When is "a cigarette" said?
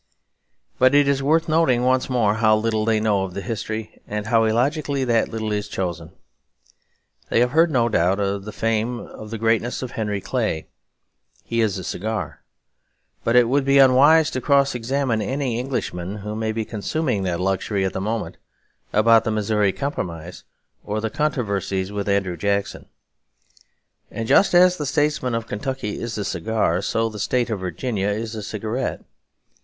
28.33-29.03